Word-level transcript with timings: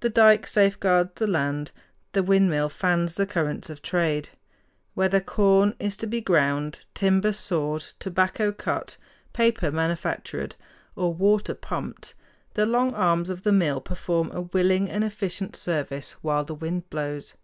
The 0.00 0.08
dike 0.08 0.46
safeguards 0.46 1.10
the 1.16 1.26
land; 1.26 1.72
the 2.12 2.22
windmill 2.22 2.70
fans 2.70 3.16
the 3.16 3.26
currents 3.26 3.68
of 3.68 3.82
trade. 3.82 4.30
Whether 4.94 5.20
corn 5.20 5.74
is 5.78 5.94
to 5.98 6.06
be 6.06 6.22
ground, 6.22 6.86
timber 6.94 7.34
sawed, 7.34 7.82
tobacco 7.98 8.50
cut, 8.50 8.96
paper 9.34 9.70
manufactured, 9.70 10.56
or 10.96 11.12
water 11.12 11.52
pumped, 11.52 12.14
the 12.54 12.64
long 12.64 12.94
arms 12.94 13.28
of 13.28 13.42
the 13.44 13.52
mill 13.52 13.82
perform 13.82 14.30
a 14.32 14.40
willing 14.40 14.88
and 14.88 15.04
efficient 15.04 15.54
service 15.54 16.12
while 16.22 16.44
the 16.44 16.54
wind 16.54 16.88
blows. 16.88 17.34